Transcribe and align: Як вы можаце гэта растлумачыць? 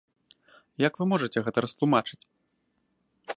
Як 0.87 0.93
вы 1.01 1.05
можаце 1.11 1.39
гэта 1.49 1.59
растлумачыць? 1.67 2.21